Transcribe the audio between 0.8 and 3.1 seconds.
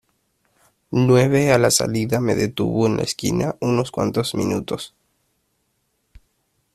Nueve a la salida me detuvo en la